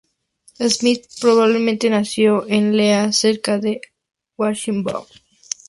[0.67, 3.81] Smith probablemente nació en Lea, cerca de
[4.35, 5.05] Gainsborough.